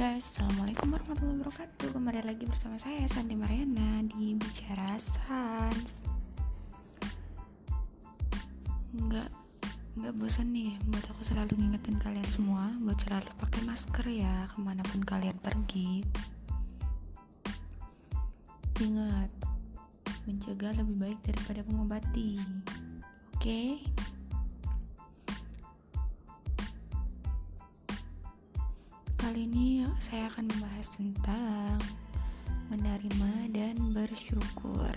guys, 0.00 0.24
Assalamualaikum 0.32 0.96
warahmatullahi 0.96 1.44
wabarakatuh 1.44 1.92
Kembali 1.92 2.24
lagi 2.24 2.48
bersama 2.48 2.80
saya 2.80 3.04
Santi 3.12 3.36
Mariana 3.36 4.00
di 4.08 4.32
Bicara 4.32 4.96
Sans 4.96 5.76
Nggak, 8.96 9.28
nggak 10.00 10.14
bosan 10.16 10.56
nih 10.56 10.72
buat 10.88 11.04
aku 11.04 11.20
selalu 11.20 11.52
ngingetin 11.52 12.00
kalian 12.00 12.24
semua 12.32 12.72
Buat 12.80 12.96
selalu 12.96 13.28
pakai 13.44 13.60
masker 13.68 14.06
ya 14.08 14.48
ke 14.48 14.56
mana 14.64 14.80
pun 14.88 15.04
kalian 15.04 15.36
pergi 15.36 16.00
Ingat, 18.80 19.28
mencegah 20.24 20.80
lebih 20.80 20.96
baik 20.96 21.20
daripada 21.28 21.60
mengobati 21.68 22.40
Oke? 23.36 23.36
Okay? 23.36 23.68
Kali 29.20 29.44
ini 29.44 29.84
saya 30.00 30.32
akan 30.32 30.48
membahas 30.48 30.96
tentang 30.96 31.76
menerima 32.72 33.52
dan 33.52 33.76
bersyukur. 33.92 34.96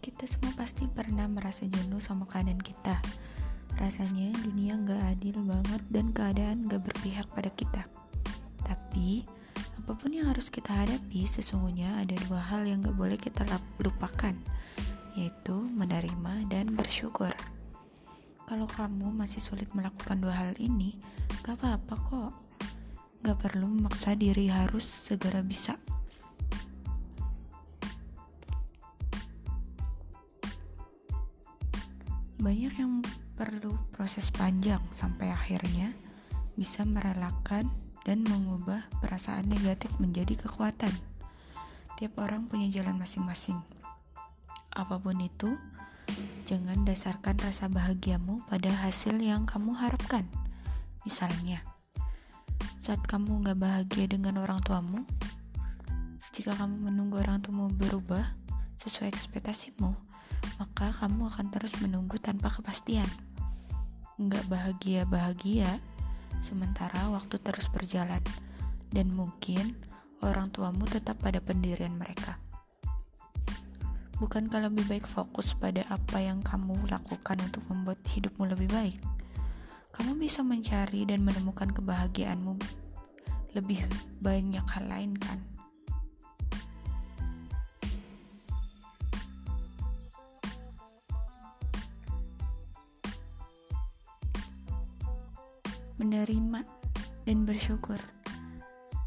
Kita 0.00 0.24
semua 0.24 0.56
pasti 0.56 0.88
pernah 0.88 1.28
merasa 1.28 1.68
jenuh 1.68 2.00
sama 2.00 2.24
keadaan 2.24 2.64
kita. 2.64 2.96
Rasanya 3.76 4.32
dunia 4.40 4.80
gak 4.88 5.20
adil 5.20 5.36
banget 5.44 5.82
dan 5.92 6.16
keadaan 6.16 6.64
gak 6.64 6.80
berpihak 6.80 7.28
pada 7.36 7.52
kita. 7.52 7.84
Tapi, 8.64 9.28
apa 9.84 9.92
pun 9.92 10.16
yang 10.16 10.32
harus 10.32 10.48
kita 10.48 10.80
hadapi, 10.80 11.28
sesungguhnya 11.28 12.00
ada 12.00 12.16
dua 12.24 12.40
hal 12.40 12.64
yang 12.64 12.80
gak 12.80 12.96
boleh 12.96 13.20
kita 13.20 13.44
lupakan, 13.84 14.32
yaitu 15.12 15.56
menerima 15.76 16.48
dan 16.48 16.72
bersyukur. 16.72 17.36
Kalau 18.50 18.66
kamu 18.66 19.14
masih 19.14 19.38
sulit 19.38 19.70
melakukan 19.78 20.18
dua 20.18 20.34
hal 20.34 20.58
ini, 20.58 20.98
gak 21.46 21.62
apa-apa 21.62 21.94
kok. 22.02 22.32
Gak 23.22 23.38
perlu 23.38 23.70
memaksa 23.70 24.18
diri 24.18 24.50
harus 24.50 24.82
segera 24.82 25.38
bisa. 25.38 25.78
Banyak 32.42 32.74
yang 32.74 33.06
perlu 33.38 33.70
proses 33.94 34.34
panjang 34.34 34.82
sampai 34.98 35.30
akhirnya 35.30 35.94
bisa 36.58 36.82
merelakan 36.82 37.70
dan 38.02 38.26
mengubah 38.26 38.82
perasaan 38.98 39.46
negatif 39.46 39.94
menjadi 40.02 40.34
kekuatan. 40.34 40.90
Tiap 42.02 42.18
orang 42.18 42.50
punya 42.50 42.66
jalan 42.66 42.98
masing-masing. 42.98 43.62
Apa 44.74 44.98
pun 44.98 45.22
itu, 45.22 45.54
Jangan 46.50 46.82
dasarkan 46.82 47.38
rasa 47.46 47.70
bahagiamu 47.70 48.42
pada 48.50 48.74
hasil 48.82 49.22
yang 49.22 49.46
kamu 49.46 49.70
harapkan. 49.70 50.26
Misalnya, 51.06 51.62
saat 52.82 52.98
kamu 53.06 53.46
gak 53.46 53.54
bahagia 53.54 54.10
dengan 54.10 54.42
orang 54.42 54.58
tuamu, 54.58 55.06
jika 56.34 56.58
kamu 56.58 56.90
menunggu 56.90 57.22
orang 57.22 57.38
tuamu 57.38 57.70
berubah 57.70 58.34
sesuai 58.82 59.14
ekspektasimu, 59.14 59.94
maka 60.58 60.90
kamu 60.98 61.30
akan 61.30 61.54
terus 61.54 61.70
menunggu 61.78 62.18
tanpa 62.18 62.50
kepastian. 62.50 63.06
Gak 64.18 64.50
bahagia-bahagia, 64.50 65.78
sementara 66.42 67.14
waktu 67.14 67.38
terus 67.38 67.70
berjalan, 67.70 68.26
dan 68.90 69.06
mungkin 69.14 69.78
orang 70.18 70.50
tuamu 70.50 70.82
tetap 70.90 71.22
pada 71.22 71.38
pendirian 71.38 71.94
mereka. 71.94 72.42
Bukankah 74.20 74.68
lebih 74.68 74.84
baik 74.84 75.08
fokus 75.08 75.56
pada 75.56 75.80
apa 75.88 76.20
yang 76.20 76.44
kamu 76.44 76.76
lakukan 76.92 77.40
untuk 77.40 77.64
membuat 77.72 78.04
hidupmu 78.04 78.52
lebih 78.52 78.68
baik? 78.68 79.00
Kamu 79.96 80.12
bisa 80.20 80.44
mencari 80.44 81.08
dan 81.08 81.24
menemukan 81.24 81.72
kebahagiaanmu 81.72 82.60
lebih 83.56 83.80
banyak 84.20 84.60
hal 84.60 84.84
lain 84.92 85.16
kan? 85.16 85.40
Menerima 95.96 96.60
dan 97.24 97.38
bersyukur. 97.48 97.96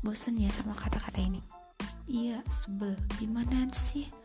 Bosan 0.02 0.42
ya 0.42 0.50
sama 0.50 0.74
kata-kata 0.74 1.22
ini? 1.22 1.46
Iya, 2.10 2.42
sebel. 2.50 2.98
Gimana 3.22 3.70
sih? 3.70 4.23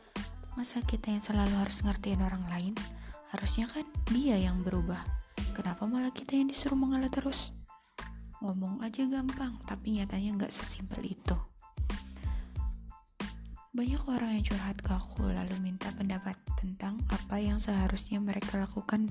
Masa 0.59 0.83
kita 0.83 1.15
yang 1.15 1.23
selalu 1.23 1.55
harus 1.55 1.87
ngertiin 1.87 2.19
orang 2.19 2.43
lain? 2.51 2.75
Harusnya 3.31 3.71
kan 3.71 3.87
dia 4.11 4.35
yang 4.43 4.59
berubah. 4.67 4.99
Kenapa 5.55 5.87
malah 5.87 6.11
kita 6.11 6.35
yang 6.35 6.51
disuruh 6.51 6.75
mengalah 6.75 7.07
terus? 7.07 7.55
Ngomong 8.43 8.83
aja 8.83 9.07
gampang, 9.07 9.55
tapi 9.71 9.95
nyatanya 9.95 10.35
nggak 10.35 10.51
sesimpel 10.51 10.99
itu. 11.07 11.39
Banyak 13.71 14.03
orang 14.11 14.35
yang 14.35 14.51
curhat 14.51 14.83
ke 14.83 14.91
aku 14.99 15.31
lalu 15.31 15.55
minta 15.63 15.95
pendapat 15.95 16.35
tentang 16.59 16.99
apa 17.07 17.39
yang 17.39 17.63
seharusnya 17.63 18.19
mereka 18.19 18.59
lakukan. 18.59 19.07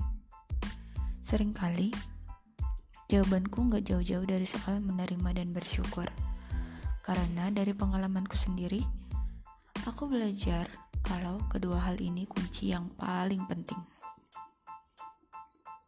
Seringkali, 1.24 1.96
jawabanku 3.08 3.72
nggak 3.72 3.88
jauh-jauh 3.88 4.28
dari 4.28 4.44
soal 4.44 4.84
menerima 4.84 5.40
dan 5.40 5.56
bersyukur. 5.56 6.12
Karena 7.00 7.48
dari 7.48 7.72
pengalamanku 7.72 8.36
sendiri, 8.36 8.84
aku 9.88 10.12
belajar 10.12 10.87
kalau 11.08 11.40
kedua 11.48 11.80
hal 11.88 11.96
ini 11.96 12.28
kunci 12.28 12.68
yang 12.68 12.92
paling 13.00 13.40
penting. 13.48 13.80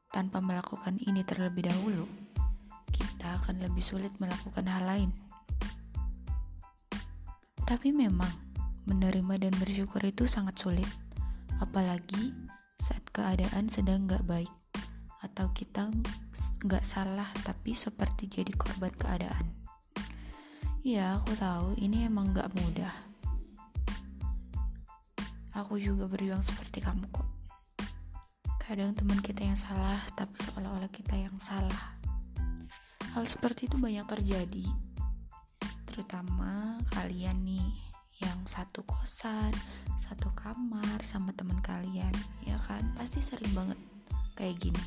Tanpa 0.09 0.41
melakukan 0.41 0.97
ini 0.97 1.21
terlebih 1.23 1.69
dahulu, 1.69 2.09
kita 2.89 3.37
akan 3.37 3.61
lebih 3.61 3.85
sulit 3.85 4.11
melakukan 4.17 4.65
hal 4.65 4.83
lain. 4.89 5.11
Tapi 7.69 7.93
memang, 7.93 8.33
menerima 8.89 9.47
dan 9.47 9.55
bersyukur 9.61 10.01
itu 10.03 10.25
sangat 10.25 10.57
sulit, 10.57 10.89
apalagi 11.61 12.33
saat 12.81 13.05
keadaan 13.13 13.69
sedang 13.69 14.09
gak 14.09 14.25
baik, 14.25 14.51
atau 15.21 15.53
kita 15.53 15.93
gak 16.65 16.83
salah 16.83 17.29
tapi 17.45 17.77
seperti 17.77 18.41
jadi 18.41 18.57
korban 18.57 18.91
keadaan. 18.97 19.47
Ya, 20.81 21.21
aku 21.21 21.37
tahu 21.37 21.77
ini 21.77 22.09
emang 22.09 22.33
gak 22.33 22.51
mudah 22.57 23.10
Aku 25.61 25.77
juga 25.77 26.09
berjuang 26.09 26.41
seperti 26.41 26.81
kamu 26.81 27.05
kok. 27.13 27.29
Kadang 28.65 28.97
teman 28.97 29.21
kita 29.21 29.45
yang 29.45 29.61
salah, 29.61 30.01
tapi 30.17 30.41
seolah-olah 30.41 30.89
kita 30.89 31.21
yang 31.21 31.37
salah. 31.37 32.01
Hal 33.13 33.29
seperti 33.29 33.69
itu 33.69 33.77
banyak 33.77 34.09
terjadi, 34.09 34.65
terutama 35.85 36.81
kalian 36.97 37.45
nih 37.45 37.69
yang 38.25 38.41
satu 38.49 38.81
kosan, 38.89 39.53
satu 40.01 40.33
kamar 40.33 41.05
sama 41.05 41.37
teman 41.37 41.61
kalian, 41.61 42.15
ya 42.49 42.57
kan? 42.65 42.81
Pasti 42.97 43.21
sering 43.21 43.53
banget 43.53 43.77
kayak 44.41 44.57
gini. 44.65 44.85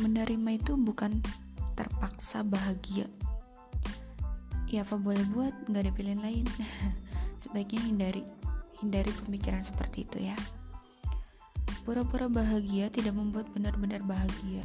Menerima 0.00 0.50
itu 0.56 0.72
bukan 0.80 1.20
terpaksa 1.76 2.40
bahagia, 2.46 3.12
ya 4.68 4.84
apa 4.84 5.00
boleh 5.00 5.24
buat 5.32 5.54
nggak 5.68 5.82
ada 5.88 5.92
pilihan 5.92 6.20
lain. 6.20 6.44
Sebaiknya 7.42 7.80
hindari 7.84 8.22
hindari 8.78 9.10
pemikiran 9.24 9.64
seperti 9.64 10.04
itu 10.04 10.30
ya. 10.30 10.36
Pura-pura 11.88 12.28
bahagia 12.28 12.92
tidak 12.92 13.16
membuat 13.16 13.48
benar-benar 13.56 14.04
bahagia. 14.04 14.62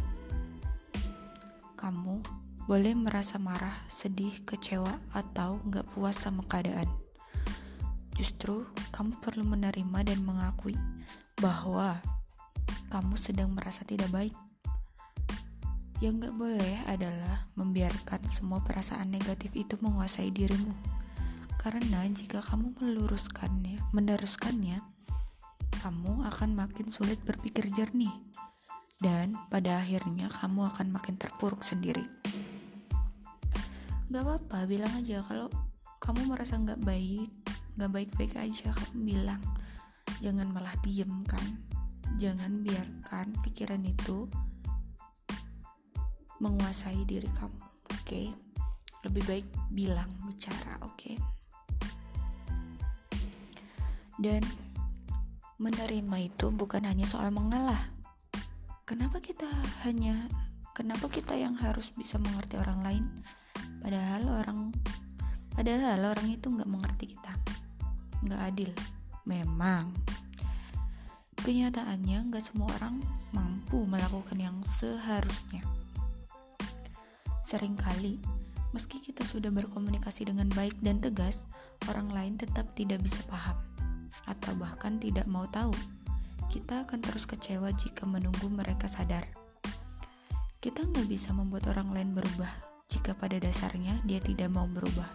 Kamu 1.79 2.19
boleh 2.67 2.95
merasa 2.95 3.39
marah, 3.39 3.75
sedih, 3.91 4.43
kecewa, 4.43 4.91
atau 5.15 5.59
nggak 5.67 5.87
puas 5.95 6.15
sama 6.19 6.43
keadaan. 6.47 6.87
Justru 8.15 8.67
kamu 8.91 9.19
perlu 9.23 9.43
menerima 9.47 9.99
dan 10.05 10.19
mengakui 10.23 10.77
bahwa 11.39 11.97
kamu 12.93 13.17
sedang 13.17 13.49
merasa 13.51 13.81
tidak 13.83 14.11
baik 14.13 14.35
yang 16.03 16.19
gak 16.19 16.35
boleh 16.35 16.83
adalah 16.91 17.47
membiarkan 17.55 18.27
semua 18.27 18.59
perasaan 18.59 19.07
negatif 19.07 19.55
itu 19.55 19.79
menguasai 19.79 20.35
dirimu. 20.35 20.75
Karena 21.55 22.03
jika 22.11 22.43
kamu 22.43 22.75
meluruskannya, 22.75 23.79
meneruskannya, 23.95 24.83
kamu 25.79 26.27
akan 26.27 26.59
makin 26.59 26.91
sulit 26.91 27.23
berpikir 27.23 27.71
jernih. 27.71 28.11
Dan 28.99 29.39
pada 29.47 29.79
akhirnya 29.79 30.27
kamu 30.27 30.75
akan 30.75 30.91
makin 30.91 31.15
terpuruk 31.15 31.63
sendiri. 31.63 32.03
Gak 34.11 34.27
apa-apa, 34.27 34.67
bilang 34.67 34.91
aja 34.99 35.23
kalau 35.23 35.47
kamu 36.03 36.35
merasa 36.35 36.59
gak 36.59 36.83
baik, 36.83 37.31
gak 37.79 37.95
baik-baik 37.95 38.35
aja, 38.35 38.75
kamu 38.75 39.07
bilang. 39.07 39.39
Jangan 40.19 40.51
malah 40.51 40.75
diem 40.83 41.23
kan. 41.23 41.63
Jangan 42.19 42.59
biarkan 42.59 43.39
pikiran 43.39 43.87
itu 43.87 44.27
menguasai 46.41 47.03
diri 47.05 47.29
kamu 47.35 47.59
oke? 47.59 48.01
Okay? 48.05 48.31
lebih 49.03 49.23
baik 49.27 49.47
bilang 49.67 50.07
bicara 50.23 50.79
oke? 50.79 50.95
Okay? 50.95 51.15
dan 54.21 54.45
menerima 55.57 56.17
itu 56.29 56.53
bukan 56.53 56.85
hanya 56.85 57.03
soal 57.09 57.33
mengalah. 57.33 57.91
Kenapa 58.83 59.23
kita 59.23 59.47
hanya 59.87 60.27
kenapa 60.75 61.09
kita 61.09 61.33
yang 61.33 61.57
harus 61.57 61.89
bisa 61.95 62.19
mengerti 62.19 62.59
orang 62.59 62.79
lain 62.83 63.05
padahal 63.81 64.43
orang 64.43 64.59
padahal 65.53 66.13
orang 66.13 66.27
itu 66.29 66.47
nggak 66.51 66.69
mengerti 66.69 67.15
kita? 67.17 67.33
Nggak 68.23 68.41
adil. 68.53 68.71
Memang. 69.23 69.91
Kenyataannya 71.43 72.31
nggak 72.31 72.43
semua 72.43 72.71
orang 72.79 73.03
mampu 73.35 73.83
melakukan 73.83 74.39
yang 74.39 74.57
seharusnya 74.79 75.63
sering 77.53 77.77
kali 77.77 78.17
meski 78.73 78.97
kita 78.97 79.21
sudah 79.21 79.53
berkomunikasi 79.53 80.25
dengan 80.25 80.49
baik 80.57 80.73
dan 80.81 80.97
tegas 80.97 81.45
orang 81.85 82.09
lain 82.09 82.33
tetap 82.33 82.65
tidak 82.73 82.97
bisa 83.05 83.21
paham 83.29 83.61
atau 84.25 84.57
bahkan 84.57 84.97
tidak 84.97 85.29
mau 85.29 85.45
tahu 85.53 85.73
kita 86.49 86.81
akan 86.81 86.97
terus 87.05 87.29
kecewa 87.29 87.69
jika 87.77 88.09
menunggu 88.09 88.49
mereka 88.49 88.89
sadar 88.89 89.29
kita 90.57 90.81
nggak 90.81 91.05
bisa 91.05 91.29
membuat 91.29 91.69
orang 91.69 91.93
lain 91.93 92.17
berubah 92.17 92.73
jika 92.93 93.17
pada 93.17 93.41
dasarnya 93.41 93.97
dia 94.05 94.21
tidak 94.21 94.53
mau 94.53 94.69
berubah. 94.69 95.09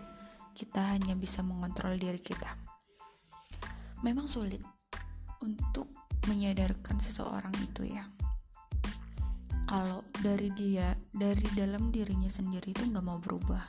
Kita 0.50 0.99
hanya 0.99 1.14
bisa 1.14 1.46
mengontrol 1.46 1.94
diri 1.94 2.19
kita. 2.19 2.58
Memang 4.02 4.26
sulit 4.26 4.58
untuk 5.38 5.87
menyadarkan 6.26 6.99
seseorang 6.99 7.55
itu 7.62 7.94
ya. 7.94 8.02
Kalau 9.70 10.02
dari 10.19 10.50
dia, 10.58 10.90
dari 11.18 11.42
dalam 11.58 11.90
dirinya 11.90 12.30
sendiri 12.30 12.70
itu 12.70 12.86
nggak 12.86 13.02
mau 13.02 13.18
berubah. 13.18 13.66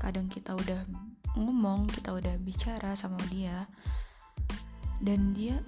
Kadang 0.00 0.32
kita 0.32 0.56
udah 0.56 0.88
ngomong, 1.36 1.84
kita 1.92 2.16
udah 2.16 2.40
bicara 2.40 2.96
sama 2.96 3.20
dia, 3.28 3.68
dan 5.04 5.36
dia 5.36 5.60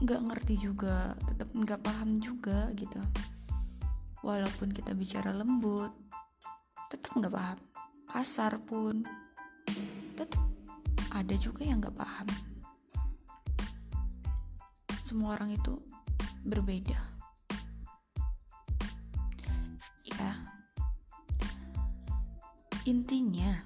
nggak 0.00 0.24
ngerti 0.24 0.56
juga, 0.56 1.12
tetap 1.28 1.52
nggak 1.52 1.84
paham 1.84 2.16
juga 2.16 2.72
gitu. 2.72 2.96
Walaupun 4.24 4.72
kita 4.72 4.96
bicara 4.96 5.36
lembut 5.36 5.92
tetap 6.88 7.12
nggak 7.20 7.34
paham. 7.36 7.60
Kasar 8.08 8.56
pun 8.64 9.04
tetap 10.16 10.40
ada 11.12 11.34
juga 11.36 11.60
yang 11.60 11.84
nggak 11.84 11.92
paham. 11.92 12.28
Semua 15.04 15.36
orang 15.36 15.52
itu 15.52 15.76
berbeda 16.40 17.13
intinya 22.84 23.64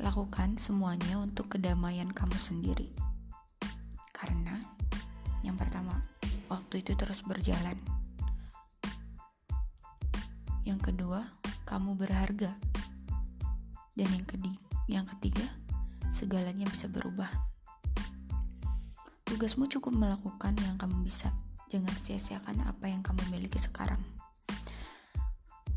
lakukan 0.00 0.56
semuanya 0.60 1.20
untuk 1.20 1.56
kedamaian 1.56 2.08
kamu 2.12 2.36
sendiri 2.36 2.92
karena 4.12 4.60
yang 5.42 5.58
pertama 5.58 6.04
waktu 6.52 6.84
itu 6.84 6.92
terus 6.94 7.24
berjalan 7.24 7.76
yang 10.62 10.78
kedua, 10.78 11.26
kamu 11.66 11.98
berharga. 11.98 12.54
Dan 13.98 14.08
yang 14.14 14.22
ketiga, 14.22 14.60
yang 14.86 15.06
ketiga, 15.10 15.46
segalanya 16.14 16.70
bisa 16.70 16.86
berubah. 16.86 17.26
Tugasmu 19.26 19.66
cukup 19.66 19.90
melakukan 19.90 20.54
yang 20.62 20.78
kamu 20.78 21.02
bisa. 21.02 21.34
Jangan 21.66 21.90
sia-siakan 21.98 22.62
apa 22.62 22.86
yang 22.86 23.02
kamu 23.02 23.26
miliki 23.34 23.58
sekarang. 23.58 23.98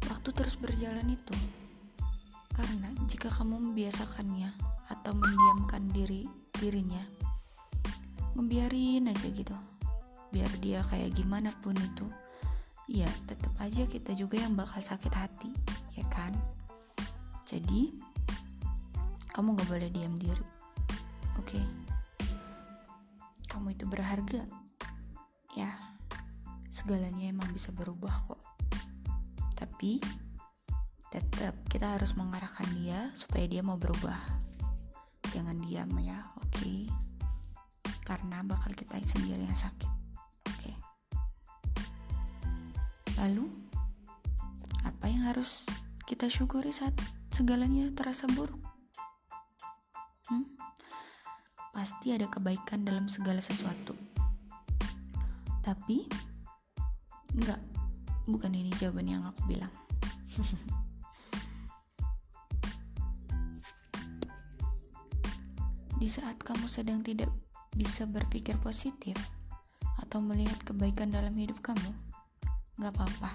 Waktu 0.06 0.30
terus 0.38 0.54
berjalan 0.62 1.10
itu 1.10 1.33
karena 2.56 2.90
jika 3.12 3.28
kamu 3.28 3.60
membiasakannya 3.60 4.56
atau 4.88 5.12
mendiamkan 5.12 5.92
diri 5.92 6.24
dirinya, 6.56 7.04
ngebiarin 8.40 9.12
aja 9.12 9.28
gitu. 9.28 9.56
Biar 10.31 10.50
dia 10.63 10.80
kayak 10.88 11.16
gimana 11.16 11.52
pun 11.60 11.75
itu, 11.75 12.07
ya 12.86 13.10
tetap 13.25 13.50
aja 13.57 13.81
kita 13.90 14.13
juga 14.13 14.38
yang 14.38 14.54
bakal 14.54 14.78
sakit 14.78 15.10
hati 15.10 15.50
ya 15.98 16.06
kan 16.13 16.30
jadi 17.50 17.90
kamu 19.34 19.58
gak 19.58 19.69
boleh 19.69 19.90
diam 19.90 20.22
diri 20.22 20.46
oke 21.42 21.50
okay? 21.50 21.66
kamu 23.50 23.74
itu 23.74 23.90
berharga 23.90 24.46
ya 25.58 25.74
segalanya 26.69 27.34
emang 27.34 27.50
bisa 27.58 27.74
berubah 27.74 28.13
kok 28.30 28.42
tapi 29.58 29.98
tetap 31.13 31.54
kita 31.69 31.98
harus 32.00 32.13
mengarahkan 32.18 32.66
dia 32.78 33.12
supaya 33.13 33.46
dia 33.46 33.62
mau 33.62 33.78
berubah 33.78 34.18
jangan 35.34 35.60
diam 35.66 35.90
ya 36.02 36.22
oke 36.40 36.50
okay? 36.56 36.88
karena 38.06 38.46
bakal 38.46 38.72
kita 38.74 38.98
sendiri 39.04 39.44
yang 39.44 39.57
sakit 39.57 39.96
Lalu, 43.16 43.48
apa 44.84 45.07
yang 45.07 45.24
harus 45.31 45.63
kita 46.04 46.28
syukuri 46.28 46.75
saat 46.75 46.92
segalanya 47.31 47.88
terasa 47.96 48.28
buruk? 48.28 48.60
Hmm? 50.28 50.44
Pasti 51.72 52.12
ada 52.12 52.28
kebaikan 52.28 52.84
dalam 52.84 53.08
segala 53.08 53.40
sesuatu. 53.40 53.96
Tapi, 55.63 56.12
enggak, 57.40 57.63
bukan 58.28 58.51
ini 58.51 58.75
jawaban 58.84 59.08
yang 59.08 59.24
aku 59.24 59.48
bilang. 59.48 59.72
Di 66.06 66.13
saat 66.13 66.38
kamu 66.38 66.69
sedang 66.69 67.02
tidak 67.02 67.34
bisa 67.74 68.06
berpikir 68.06 68.54
positif 68.62 69.18
atau 69.98 70.22
melihat 70.22 70.62
kebaikan 70.62 71.10
dalam 71.10 71.34
hidup 71.34 71.57
kamu, 71.66 71.98
Gak 72.78 72.94
apa-apa, 72.94 73.34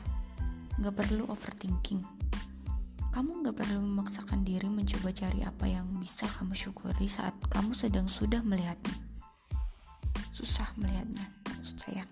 gak 0.79 0.95
perlu 0.95 1.27
overthinking. 1.27 1.99
Kamu 3.11 3.43
gak 3.43 3.59
perlu 3.59 3.83
memaksakan 3.83 4.47
diri 4.47 4.71
mencoba 4.71 5.11
cari 5.11 5.43
apa 5.43 5.67
yang 5.67 5.83
bisa 5.99 6.31
kamu 6.31 6.55
syukuri 6.55 7.11
saat 7.11 7.35
kamu 7.51 7.75
sedang 7.75 8.07
sudah 8.07 8.39
melihatnya. 8.47 8.95
Susah 10.31 10.71
melihatnya, 10.79 11.27
maksud 11.51 11.75
saya. 11.75 12.07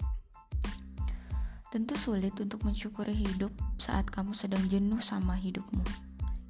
Tentu 1.71 1.95
sulit 1.95 2.35
untuk 2.43 2.67
mensyukuri 2.67 3.15
hidup 3.15 3.55
saat 3.79 4.11
kamu 4.11 4.35
sedang 4.35 4.67
jenuh 4.67 4.99
sama 4.99 5.39
hidupmu. 5.39 5.87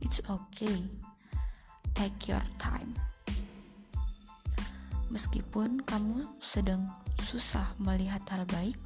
It's 0.01 0.25
okay. 0.33 0.89
Take 1.93 2.33
your 2.33 2.49
time. 2.57 2.97
Meskipun 5.09 5.81
kamu 5.89 6.37
sedang 6.37 6.85
susah 7.25 7.73
melihat 7.81 8.21
hal 8.29 8.45
baik, 8.45 8.77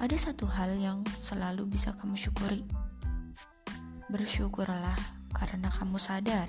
ada 0.00 0.16
satu 0.16 0.48
hal 0.48 0.74
yang 0.80 1.04
selalu 1.20 1.68
bisa 1.68 1.92
kamu 2.00 2.16
syukuri. 2.16 2.64
Bersyukurlah 4.08 4.96
karena 5.36 5.68
kamu 5.68 6.00
sadar. 6.00 6.48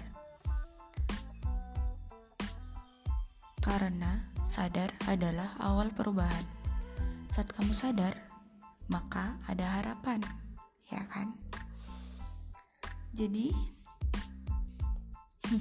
Karena 3.60 4.24
sadar 4.48 4.88
adalah 5.12 5.52
awal 5.60 5.92
perubahan. 5.92 6.48
Saat 7.36 7.52
kamu 7.52 7.76
sadar, 7.76 8.16
maka 8.88 9.36
ada 9.52 9.68
harapan, 9.68 10.24
ya 10.88 11.04
kan? 11.12 11.36
Jadi, 13.12 13.52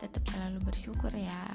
tetap 0.00 0.24
selalu 0.24 0.64
bersyukur 0.64 1.12
ya. 1.12 1.52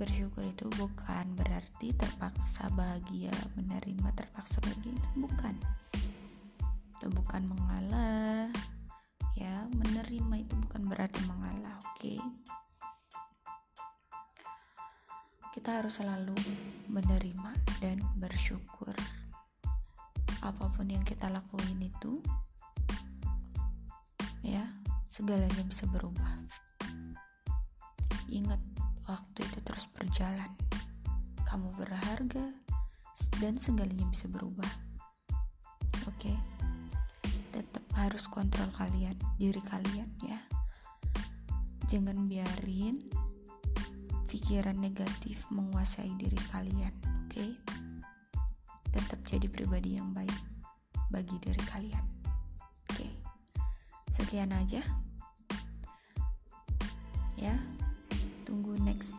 Bersyukur 0.00 0.48
itu 0.48 0.64
bukan 0.80 1.36
berarti 1.36 1.92
terpaksa 1.92 2.72
bahagia 2.72 3.36
menerima 3.60 4.08
terpaksa 4.16 4.64
bahagia 4.64 4.96
itu 4.96 5.10
bukan. 5.28 5.54
Itu 6.96 7.12
bukan 7.12 7.44
mengalah 7.52 8.48
ya 9.36 9.68
menerima 9.76 10.34
itu 10.40 10.56
bukan 10.56 10.88
berarti 10.88 11.20
mengalah 11.28 11.76
oke? 11.84 12.00
Okay? 12.00 12.20
kita 15.50 15.82
harus 15.82 15.98
selalu 15.98 16.38
menerima 16.86 17.52
dan 17.82 17.98
bersyukur. 18.22 18.94
Apa 20.40 20.70
pun 20.70 20.86
yang 20.86 21.02
kita 21.02 21.26
lakuin 21.26 21.76
itu 21.82 22.22
ya 24.46 24.62
segalanya 25.10 25.60
bisa 25.66 25.90
berubah. 25.90 26.46
Ingat 28.30 28.62
waktu 29.10 29.42
itu 29.42 29.58
terus 29.66 29.90
berjalan. 29.90 30.50
Kamu 31.42 31.74
berharga 31.74 32.54
dan 33.42 33.58
segalanya 33.58 34.06
bisa 34.06 34.30
berubah. 34.30 34.70
Oke. 36.06 36.30
Okay? 36.30 36.36
Tetap 37.50 37.82
harus 37.98 38.30
kontrol 38.30 38.70
kalian, 38.78 39.18
diri 39.34 39.58
kalian 39.66 40.06
ya. 40.22 40.38
Jangan 41.90 42.30
biarin 42.30 43.10
pikiran 44.30 44.78
negatif 44.78 45.42
menguasai 45.50 46.14
diri 46.14 46.38
kalian, 46.54 46.94
oke? 47.26 47.34
Okay? 47.34 47.50
Tetap 48.94 49.18
jadi 49.26 49.50
pribadi 49.50 49.98
yang 49.98 50.14
baik 50.14 50.38
bagi 51.10 51.34
diri 51.42 51.62
kalian. 51.66 52.04
Oke. 52.94 52.94
Okay. 52.94 53.10
Sekian 54.14 54.54
aja. 54.54 54.86
Ya 57.34 57.58
tunggu 58.50 58.74
next 58.82 59.14